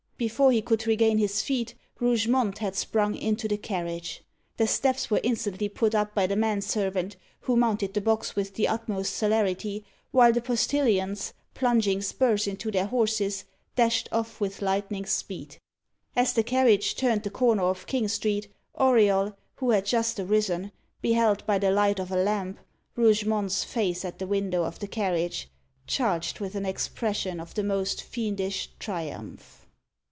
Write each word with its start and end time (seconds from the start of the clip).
Before 0.17 0.51
he 0.51 0.61
could 0.61 0.85
regain 0.85 1.17
his 1.17 1.41
feet, 1.41 1.73
Rougemont 1.99 2.59
had 2.59 2.75
sprung 2.75 3.15
into 3.15 3.47
the 3.47 3.57
carriage. 3.57 4.21
The 4.57 4.67
steps 4.67 5.09
were 5.09 5.19
instantly 5.23 5.67
put 5.67 5.95
up 5.95 6.13
by 6.13 6.27
the 6.27 6.35
man 6.35 6.61
servant, 6.61 7.15
who 7.39 7.57
mounted 7.57 7.95
the 7.95 8.01
box 8.01 8.35
with 8.35 8.53
the 8.53 8.67
utmost 8.67 9.15
celerity, 9.17 9.83
while 10.11 10.31
the 10.31 10.39
postillions, 10.39 11.33
plunging 11.55 12.03
spurs 12.03 12.45
into 12.45 12.69
their 12.69 12.85
horses, 12.85 13.45
dashed 13.75 14.09
off 14.11 14.39
with 14.39 14.61
lightning 14.61 15.07
speed. 15.07 15.57
As 16.15 16.33
the 16.33 16.43
carriage 16.43 16.93
turned 16.93 17.23
the 17.23 17.31
corner 17.31 17.63
of 17.63 17.87
King 17.87 18.07
Street, 18.07 18.47
Auriol, 18.75 19.35
who 19.55 19.71
had 19.71 19.87
just 19.87 20.19
arisen, 20.19 20.71
beheld, 21.01 21.43
by 21.47 21.57
the 21.57 21.71
light 21.71 21.97
of 21.99 22.11
a 22.11 22.15
lamp, 22.15 22.59
Rougemont's 22.95 23.63
face 23.63 24.05
at 24.05 24.19
the 24.19 24.27
window 24.27 24.63
of 24.65 24.77
the 24.77 24.87
carriage, 24.87 25.49
charged 25.87 26.39
with 26.39 26.53
an 26.53 26.67
expression 26.67 27.39
of 27.39 27.55
the 27.55 27.63
most 27.63 28.03
fiendish 28.03 28.69
triumph. 28.77 29.57